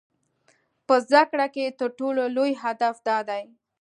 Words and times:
په 0.87 0.95
زده 1.05 1.21
کړه 1.31 1.47
کې 1.53 1.75
تر 1.79 1.89
ټولو 1.99 2.23
لوی 2.35 2.51
هدف 2.63 2.95
دا 3.09 3.17
دی. 3.29 3.43